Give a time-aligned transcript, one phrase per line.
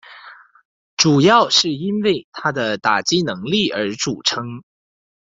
[0.97, 4.63] 主要是因为他的打击能力而着称。